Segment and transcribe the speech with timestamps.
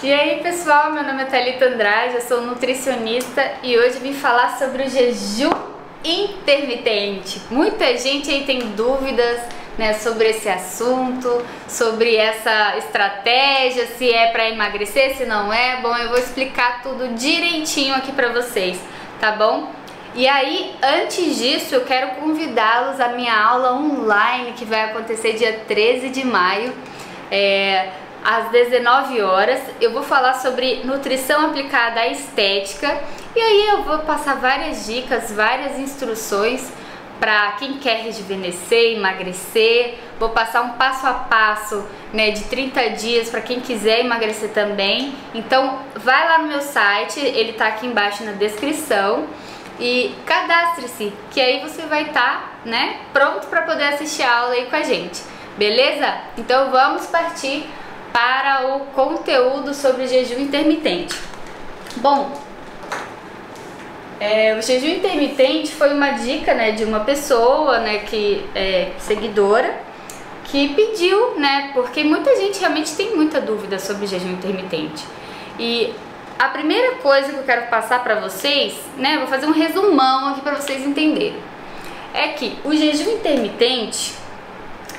[0.00, 4.56] E aí pessoal, meu nome é Thalita Andrade, eu sou nutricionista e hoje vim falar
[4.56, 5.50] sobre o jejum
[6.04, 7.42] intermitente.
[7.50, 9.40] Muita gente aí tem dúvidas
[9.76, 15.80] né, sobre esse assunto, sobre essa estratégia, se é para emagrecer, se não é.
[15.82, 18.80] Bom, eu vou explicar tudo direitinho aqui para vocês,
[19.20, 19.72] tá bom?
[20.14, 25.64] E aí, antes disso, eu quero convidá-los à minha aula online que vai acontecer dia
[25.66, 26.72] 13 de maio.
[27.32, 27.88] É,
[28.24, 29.60] às 19 horas.
[29.80, 33.00] Eu vou falar sobre nutrição aplicada à estética
[33.34, 36.72] e aí eu vou passar várias dicas, várias instruções
[37.20, 39.96] para quem quer rejuvenescer, emagrecer.
[40.18, 45.14] Vou passar um passo a passo, né, de 30 dias para quem quiser emagrecer também.
[45.34, 49.26] Então, vai lá no meu site, ele tá aqui embaixo na descrição
[49.78, 54.54] e cadastre-se, que aí você vai estar, tá, né, pronto para poder assistir a aula
[54.54, 55.22] aí com a gente.
[55.56, 56.18] Beleza?
[56.36, 57.68] Então, vamos partir
[58.12, 61.16] para o conteúdo sobre jejum intermitente.
[61.96, 62.40] Bom,
[64.20, 69.88] é, o jejum intermitente foi uma dica né, de uma pessoa né, que é seguidora
[70.50, 71.70] que pediu, né?
[71.74, 75.04] Porque muita gente realmente tem muita dúvida sobre jejum intermitente.
[75.58, 75.92] E
[76.38, 79.18] a primeira coisa que eu quero passar para vocês, né?
[79.18, 81.38] Vou fazer um resumão aqui para vocês entenderem.
[82.14, 84.14] É que o jejum intermitente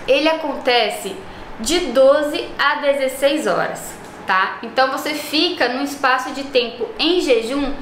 [0.08, 1.16] ele acontece
[1.60, 3.94] de 12 a 16 horas,
[4.26, 4.60] tá?
[4.64, 7.74] Então você fica num espaço de tempo em jejum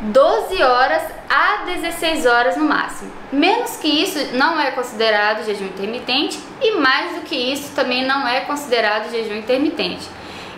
[0.00, 3.10] 12 horas a 16 horas no máximo.
[3.32, 8.26] Menos que isso não é considerado jejum intermitente e mais do que isso também não
[8.26, 10.06] é considerado jejum intermitente.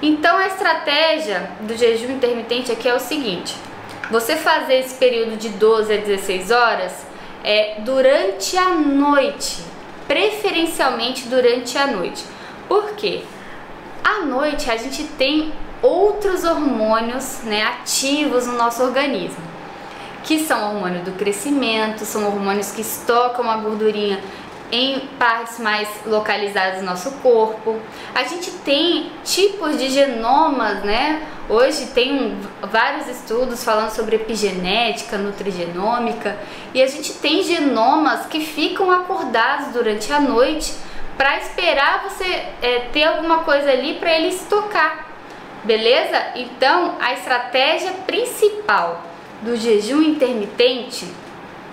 [0.03, 3.55] Então a estratégia do jejum intermitente aqui é o seguinte:
[4.11, 7.07] você fazer esse período de 12 a 16 horas
[7.43, 9.63] é durante a noite,
[10.07, 12.25] preferencialmente durante a noite.
[12.69, 13.23] Por quê?
[14.03, 19.43] À noite a gente tem outros hormônios né, ativos no nosso organismo,
[20.23, 24.21] que são hormônios do crescimento, são hormônios que estocam a gordurinha
[24.71, 27.81] em partes mais localizadas do nosso corpo.
[28.15, 31.23] A gente tem tipos de genomas, né?
[31.49, 36.37] Hoje tem vários estudos falando sobre epigenética, nutrigenômica,
[36.75, 40.75] e a gente tem genomas que ficam acordados durante a noite
[41.17, 42.25] para esperar você
[42.61, 45.07] é, ter alguma coisa ali para ele estocar,
[45.65, 46.33] beleza?
[46.35, 49.03] Então a estratégia principal
[49.41, 51.07] do jejum intermitente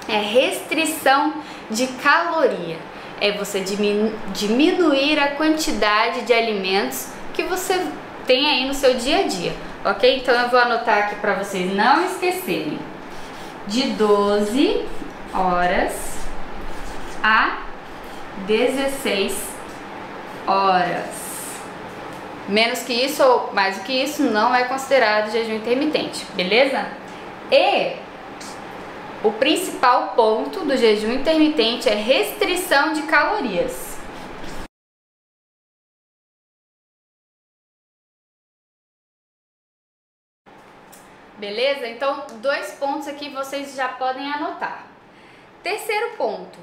[0.08, 1.34] é restrição
[1.74, 2.78] de caloria.
[3.20, 7.86] É você diminu diminuir a quantidade de alimentos que você
[8.26, 9.54] tem aí no seu dia a dia,
[9.84, 10.18] ok?
[10.18, 12.80] Então eu vou anotar aqui para vocês não esquecerem.
[13.66, 14.86] De 12
[15.34, 16.18] horas
[17.24, 17.60] a
[18.46, 19.54] 16
[20.46, 21.24] horas.
[22.48, 26.86] Menos que isso ou mais do que isso não é considerado jejum intermitente, beleza?
[27.50, 27.94] E
[29.24, 33.98] o principal ponto do jejum intermitente é restrição de calorias.
[41.38, 41.88] Beleza?
[41.88, 44.88] Então, dois pontos aqui vocês já podem anotar.
[45.62, 46.60] Terceiro ponto,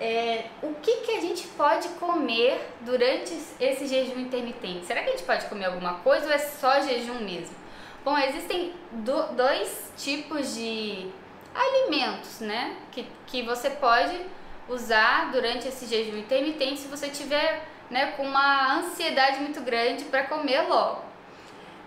[0.00, 4.86] é, o que, que a gente pode comer durante esse jejum intermitente?
[4.86, 7.54] Será que a gente pode comer alguma coisa ou é só jejum mesmo?
[8.02, 11.10] Bom, existem do, dois tipos de
[11.54, 12.76] alimentos, né?
[12.90, 14.20] Que, que você pode
[14.68, 20.24] usar durante esse jejum intermitente se você tiver né, com uma ansiedade muito grande para
[20.24, 21.02] comer logo.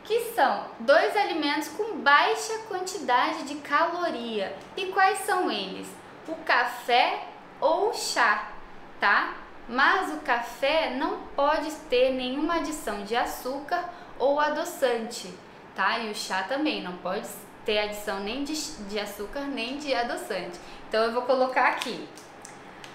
[0.03, 4.53] Que são dois alimentos com baixa quantidade de caloria.
[4.75, 5.87] E quais são eles?
[6.27, 7.25] O café
[7.59, 8.51] ou chá,
[8.99, 9.35] tá?
[9.67, 15.33] Mas o café não pode ter nenhuma adição de açúcar ou adoçante,
[15.73, 15.99] tá?
[15.99, 17.25] E o chá também não pode
[17.65, 18.53] ter adição nem de,
[18.89, 20.59] de açúcar nem de adoçante.
[20.87, 22.07] Então eu vou colocar aqui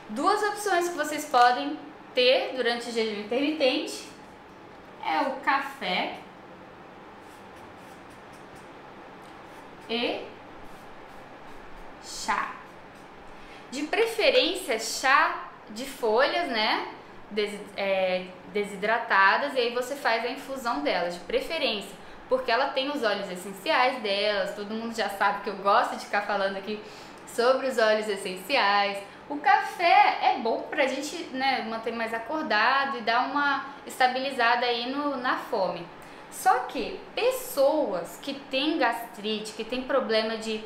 [0.08, 1.78] duas opções que vocês podem
[2.14, 4.08] ter durante o jejum intermitente
[5.04, 6.18] é o café
[9.88, 10.20] e
[12.04, 12.54] chá.
[13.70, 16.88] De preferência, chá de folhas, né?
[17.30, 21.94] Des, é, desidratadas, e aí você faz a infusão delas, de preferência,
[22.28, 24.54] porque ela tem os óleos essenciais delas.
[24.54, 26.82] Todo mundo já sabe que eu gosto de ficar falando aqui
[27.26, 28.98] sobre os óleos essenciais.
[29.28, 34.90] O café é bom pra gente né, manter mais acordado e dar uma estabilizada aí
[34.90, 35.86] no, na fome.
[36.30, 40.64] Só que pessoas que têm gastrite, que têm problema de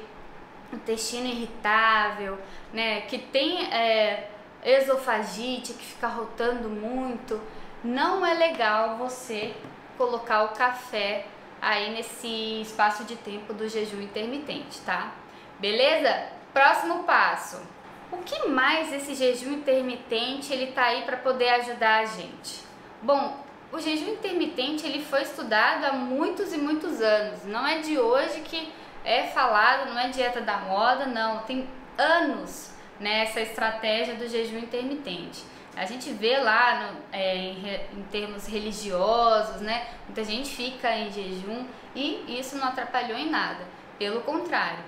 [0.72, 2.38] intestino irritável,
[2.72, 4.30] né, que tem é,
[4.64, 7.40] esofagite, que fica rotando muito,
[7.84, 9.54] não é legal você
[9.98, 11.26] colocar o café
[11.62, 15.12] aí nesse espaço de tempo do jejum intermitente, tá?
[15.60, 16.26] Beleza?
[16.52, 17.62] Próximo passo.
[18.10, 22.60] O que mais esse jejum intermitente ele tá aí para poder ajudar a gente?
[23.00, 23.40] Bom,
[23.72, 27.44] o jejum intermitente ele foi estudado há muitos e muitos anos.
[27.44, 28.70] Não é de hoje que
[29.04, 31.42] é falado, não é dieta da moda, não.
[31.42, 35.44] Tem anos nessa estratégia do jejum intermitente.
[35.74, 39.86] A gente vê lá no, é, em, em, termos religiosos, né?
[40.06, 43.64] Muita gente fica em jejum e isso não atrapalhou em nada.
[43.98, 44.84] Pelo contrário,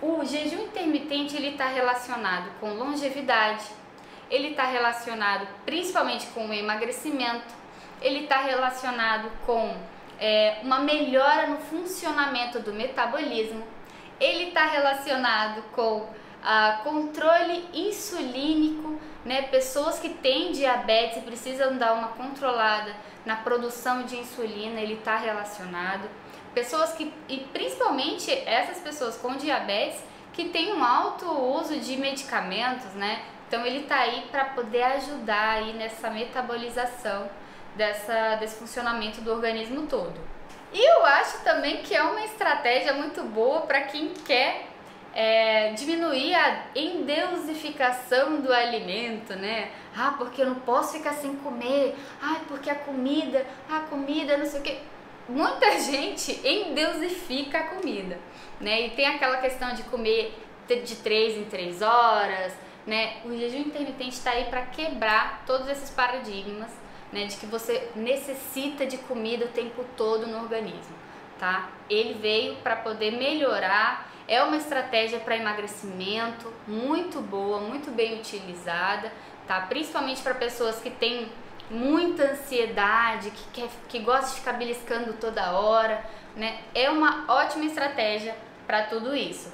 [0.00, 3.64] o jejum intermitente ele está relacionado com longevidade,
[4.30, 7.54] ele está relacionado principalmente com o emagrecimento,
[8.00, 9.76] ele está relacionado com
[10.20, 13.66] é, uma melhora no funcionamento do metabolismo,
[14.20, 16.08] ele está relacionado com
[16.42, 19.42] a controle insulínico, né?
[19.42, 22.94] Pessoas que têm diabetes e precisam dar uma controlada
[23.24, 26.08] na produção de insulina, ele está relacionado.
[26.54, 30.00] Pessoas que, e principalmente essas pessoas com diabetes
[30.32, 33.22] que têm um alto uso de medicamentos, né?
[33.46, 37.28] Então ele está aí para poder ajudar aí nessa metabolização
[37.76, 40.14] dessa, desse funcionamento do organismo todo.
[40.72, 44.67] E eu acho também que é uma estratégia muito boa para quem quer
[45.18, 49.72] é, diminuir a endeusificação do alimento, né?
[49.96, 51.96] Ah, porque eu não posso ficar sem comer.
[52.22, 54.78] Ah, porque a comida, a comida, não sei o que.
[55.28, 58.16] Muita gente endeusifica a comida,
[58.60, 58.86] né?
[58.86, 60.38] E tem aquela questão de comer
[60.68, 62.52] de 3 em 3 horas,
[62.86, 63.16] né?
[63.24, 66.70] O jejum intermitente está aí para quebrar todos esses paradigmas,
[67.12, 67.24] né?
[67.24, 70.94] De que você necessita de comida o tempo todo no organismo,
[71.38, 71.68] tá?
[71.88, 79.10] Ele veio para poder melhorar é uma estratégia para emagrecimento muito boa, muito bem utilizada,
[79.46, 79.62] tá?
[79.62, 81.32] Principalmente para pessoas que têm
[81.70, 86.04] muita ansiedade, que, quer, que gosta de ficar beliscando toda hora,
[86.36, 86.60] né?
[86.74, 88.36] É uma ótima estratégia
[88.66, 89.50] para tudo isso.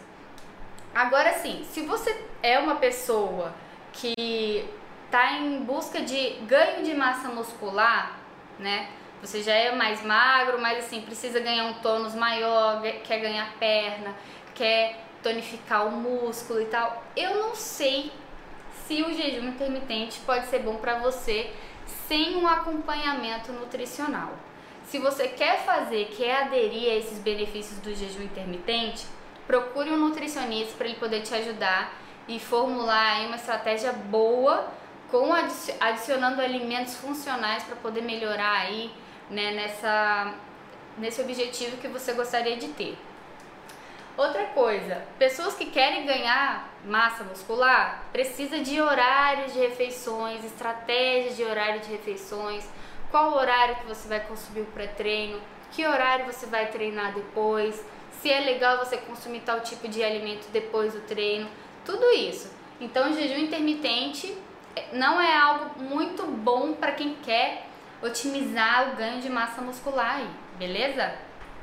[0.92, 3.54] Agora sim, se você é uma pessoa
[3.92, 4.68] que
[5.06, 8.18] está em busca de ganho de massa muscular,
[8.58, 8.88] né?
[9.24, 14.14] Você já é mais magro, mas assim, precisa ganhar um tônus maior, quer ganhar perna,
[14.54, 17.02] quer tonificar o músculo e tal.
[17.16, 18.12] Eu não sei
[18.86, 21.50] se o jejum intermitente pode ser bom para você
[22.06, 24.30] sem um acompanhamento nutricional.
[24.84, 29.06] Se você quer fazer, quer aderir a esses benefícios do jejum intermitente,
[29.46, 31.94] procure um nutricionista para ele poder te ajudar
[32.28, 34.68] e formular uma estratégia boa
[35.10, 35.32] com
[35.80, 38.92] adicionando alimentos funcionais para poder melhorar aí
[39.30, 40.34] né, nessa,
[40.98, 42.96] nesse objetivo que você gostaria de ter.
[44.16, 51.42] Outra coisa, pessoas que querem ganhar massa muscular precisa de horários de refeições, estratégias de
[51.42, 52.64] horário de refeições,
[53.10, 55.40] qual horário que você vai consumir o pré-treino,
[55.72, 57.84] que horário você vai treinar depois,
[58.20, 61.48] se é legal você consumir tal tipo de alimento depois do treino,
[61.84, 62.50] tudo isso.
[62.80, 64.36] Então, jejum intermitente
[64.92, 67.66] não é algo muito bom para quem quer
[68.04, 70.28] otimizar o ganho de massa muscular aí,
[70.58, 71.14] beleza?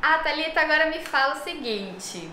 [0.01, 2.29] Ah, Thalita, agora me fala o seguinte.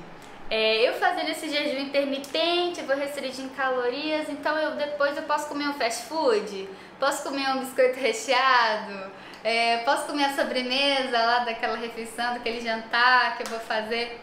[0.51, 5.69] É, eu fazendo esse jejum intermitente, vou restringir calorias, então eu depois eu posso comer
[5.69, 6.67] um fast food,
[6.99, 9.13] posso comer um biscoito recheado,
[9.45, 14.23] é, posso comer a sobremesa lá daquela refeição, daquele jantar que eu vou fazer.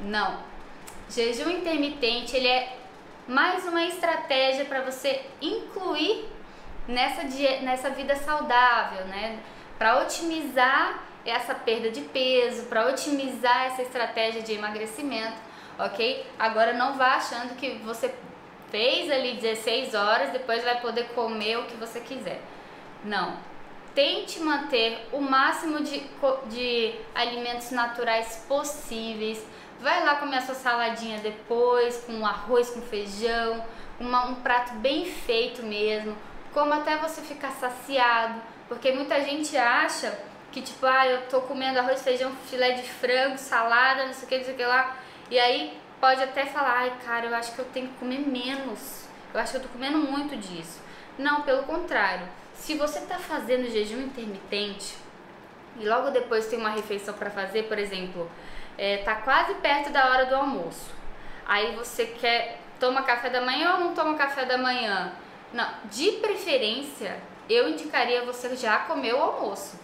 [0.00, 0.40] Não.
[1.08, 2.76] Jejum intermitente, ele é
[3.28, 6.28] mais uma estratégia para você incluir
[6.90, 7.22] nessa,
[7.62, 9.38] nessa vida saudável, né?
[9.78, 15.36] Para otimizar essa perda de peso, para otimizar essa estratégia de emagrecimento,
[15.78, 16.26] ok?
[16.38, 18.14] Agora não vá achando que você
[18.70, 22.40] fez ali 16 horas, depois vai poder comer o que você quiser.
[23.04, 23.36] Não.
[23.94, 26.02] Tente manter o máximo de,
[26.46, 29.44] de alimentos naturais possíveis.
[29.80, 33.64] Vai lá comer a sua saladinha depois, com arroz com feijão,
[33.98, 36.16] uma, um prato bem feito mesmo.
[36.52, 40.18] Como até você ficar saciado, porque muita gente acha
[40.50, 44.28] que tipo, ah, eu tô comendo arroz, feijão, filé de frango, salada, não sei o
[44.28, 44.96] que, não sei o que lá.
[45.30, 49.06] E aí pode até falar, ai cara, eu acho que eu tenho que comer menos.
[49.32, 50.80] Eu acho que eu tô comendo muito disso.
[51.16, 52.26] Não, pelo contrário.
[52.54, 54.96] Se você tá fazendo jejum intermitente
[55.78, 58.30] e logo depois tem uma refeição para fazer, por exemplo,
[58.76, 60.92] é, tá quase perto da hora do almoço.
[61.46, 65.12] Aí você quer toma café da manhã ou não toma café da manhã?
[65.52, 69.78] Não, de preferência, eu indicaria você já comer o almoço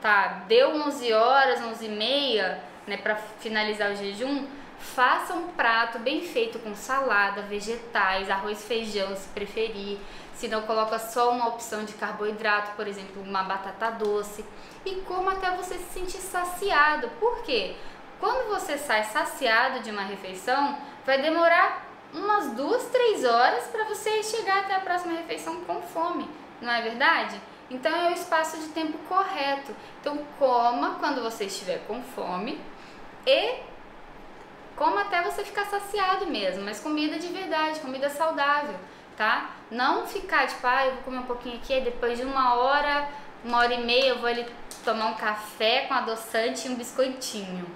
[0.00, 4.46] tá, deu 11 horas, 11 e meia, né, para finalizar o jejum,
[4.78, 9.98] faça um prato bem feito com salada, vegetais, arroz, feijão, se preferir.
[10.34, 14.44] Se não, coloca só uma opção de carboidrato, por exemplo, uma batata doce.
[14.86, 17.10] E coma até você se sentir saciado.
[17.20, 17.76] Por quê?
[18.18, 24.22] Quando você sai saciado de uma refeição, vai demorar umas duas, três horas para você
[24.22, 26.28] chegar até a próxima refeição com fome,
[26.60, 27.40] não é verdade?
[27.70, 29.74] Então é o espaço de tempo correto.
[30.00, 32.60] Então coma quando você estiver com fome
[33.26, 33.60] e
[34.76, 38.74] coma até você ficar saciado mesmo, mas comida de verdade, comida saudável,
[39.16, 39.50] tá?
[39.70, 43.08] Não ficar tipo, ah, eu vou comer um pouquinho aqui, depois de uma hora,
[43.44, 44.46] uma hora e meia eu vou ali
[44.84, 47.66] tomar um café com adoçante e um biscoitinho.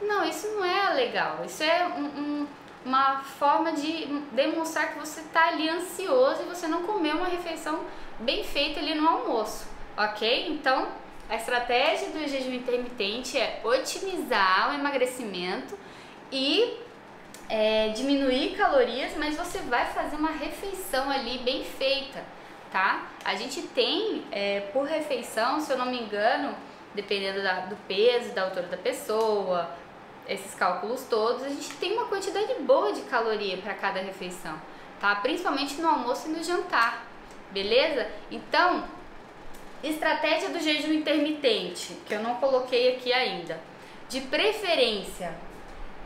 [0.00, 1.44] Não, isso não é legal.
[1.44, 2.46] Isso é um, um
[2.84, 7.80] uma forma de demonstrar que você está ali ansioso e você não comeu uma refeição
[8.20, 9.66] bem feita ali no almoço,
[9.96, 10.48] ok?
[10.48, 10.88] Então,
[11.28, 15.78] a estratégia do jejum intermitente é otimizar o emagrecimento
[16.32, 16.78] e
[17.48, 22.24] é, diminuir calorias, mas você vai fazer uma refeição ali bem feita,
[22.70, 23.08] tá?
[23.24, 26.54] A gente tem é, por refeição, se eu não me engano,
[26.94, 29.70] dependendo da, do peso, da altura da pessoa,
[30.28, 34.60] esses cálculos todos, a gente tem uma quantidade boa de caloria para cada refeição,
[35.00, 35.16] tá?
[35.16, 37.06] Principalmente no almoço e no jantar,
[37.50, 38.06] beleza?
[38.30, 38.84] Então,
[39.82, 43.58] estratégia do jejum intermitente, que eu não coloquei aqui ainda.
[44.08, 45.34] De preferência,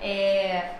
[0.00, 0.75] é,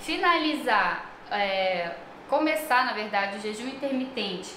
[0.00, 1.92] finalizar, é,
[2.28, 4.52] começar, na verdade, o jejum intermitente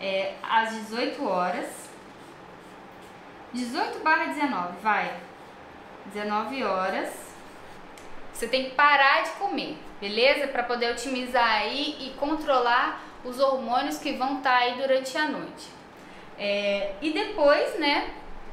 [0.00, 1.84] é, às 18 horas.
[3.52, 5.14] 18 barra 19, vai.
[6.06, 7.23] 19 horas
[8.34, 10.48] você tem que parar de comer, beleza?
[10.48, 15.28] Para poder otimizar aí e controlar os hormônios que vão estar tá aí durante a
[15.28, 15.68] noite.
[16.36, 18.10] É, e depois, né?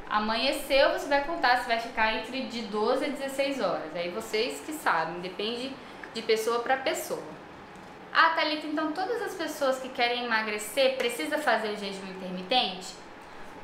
[0.07, 3.95] Amanheceu, você vai contar se vai ficar entre de 12 a 16 horas.
[3.95, 5.73] Aí vocês que sabem, depende
[6.13, 7.23] de pessoa para pessoa.
[8.13, 12.93] Ah, Thalita, então todas as pessoas que querem emagrecer precisa fazer o jejum intermitente?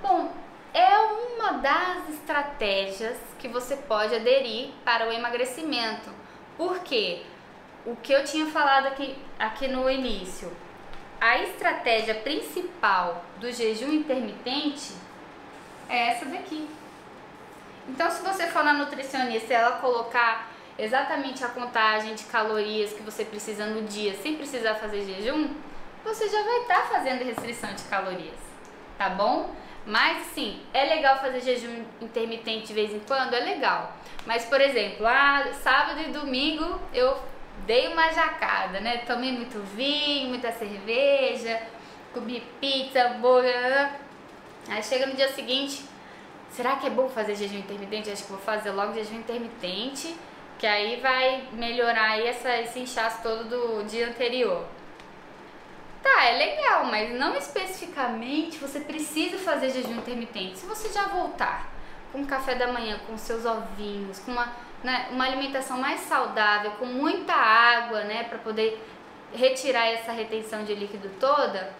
[0.01, 0.31] Bom,
[0.77, 6.11] é uma das estratégias que você pode aderir para o emagrecimento.
[6.55, 7.23] Porque
[7.83, 10.55] o que eu tinha falado aqui, aqui no início,
[11.19, 14.93] a estratégia principal do jejum intermitente
[15.89, 16.69] é essa daqui.
[17.89, 23.01] Então, se você for na nutricionista e ela colocar exatamente a contagem de calorias que
[23.01, 25.55] você precisa no dia sem precisar fazer jejum,
[26.03, 28.37] você já vai estar fazendo restrição de calorias,
[28.95, 29.55] tá bom?
[29.87, 33.33] Mas sim, é legal fazer jejum intermitente de vez em quando?
[33.33, 33.95] É legal.
[34.25, 37.17] Mas, por exemplo, ah, sábado e domingo eu
[37.65, 38.97] dei uma jacada, né?
[39.07, 41.61] Tomei muito vinho, muita cerveja,
[42.13, 43.91] comi pizza, hambúrguer.
[44.67, 45.85] Aí chega no dia seguinte,
[46.49, 48.11] será que é bom fazer jejum intermitente?
[48.11, 50.13] Acho que vou fazer logo jejum intermitente,
[50.59, 54.65] que aí vai melhorar aí essa, esse inchaço todo do dia anterior.
[56.07, 60.57] Tá, é legal, mas não especificamente você precisa fazer jejum intermitente.
[60.57, 61.67] Se você já voltar
[62.13, 64.47] com café da manhã, com seus ovinhos, com uma,
[64.81, 68.81] né, uma alimentação mais saudável, com muita água, né, para poder
[69.33, 71.73] retirar essa retenção de líquido toda,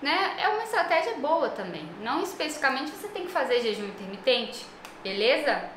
[0.00, 1.86] né, é uma estratégia boa também.
[2.00, 4.64] Não especificamente você tem que fazer jejum intermitente,
[5.02, 5.68] beleza?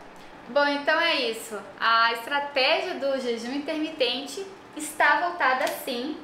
[0.48, 1.62] Bom, então é isso.
[1.77, 4.46] A estratégia do jejum intermitente
[4.77, 6.18] está voltada sim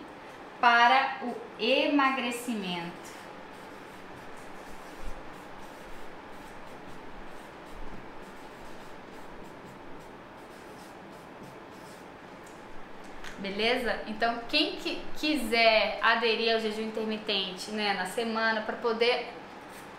[1.24, 3.16] o emagrecimento.
[13.38, 14.00] Beleza?
[14.08, 19.28] Então, quem que quiser aderir ao jejum intermitente né, na semana para poder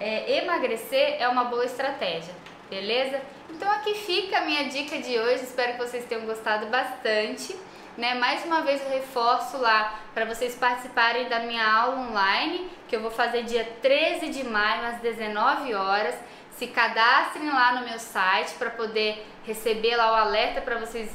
[0.00, 2.34] é, emagrecer é uma boa estratégia,
[2.68, 3.20] beleza?
[3.50, 5.44] Então, aqui fica a minha dica de hoje.
[5.44, 7.56] Espero que vocês tenham gostado bastante
[7.96, 8.14] né?
[8.14, 13.00] Mais uma vez eu reforço lá para vocês participarem da minha aula online, que eu
[13.00, 16.14] vou fazer dia 13 de maio às 19 horas.
[16.52, 21.14] Se cadastrem lá no meu site para poder receber lá o alerta para vocês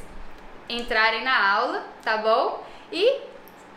[0.68, 2.64] entrarem na aula, tá bom?
[2.90, 3.20] E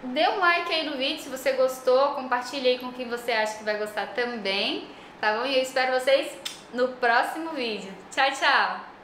[0.03, 3.57] dê um like aí no vídeo se você gostou, compartilhe aí com quem você acha
[3.57, 4.87] que vai gostar também,
[5.19, 5.45] tá bom?
[5.45, 6.31] E eu espero vocês
[6.73, 7.91] no próximo vídeo.
[8.11, 8.94] Tchau, tchau!